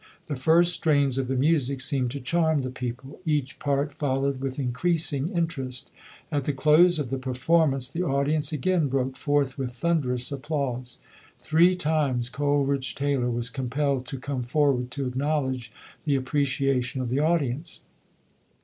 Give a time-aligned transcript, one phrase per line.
[0.25, 3.19] The first strains of the music seemed to charm the people.
[3.23, 5.91] Each part followed with increasing in terest.
[6.31, 10.97] At the close of the performance, the audi ence again broke forth with thunderous applause.
[11.39, 15.71] Three times Coleridge Taylor was compelled to come forward to acknowledge
[16.05, 17.81] the appreciation of the audience.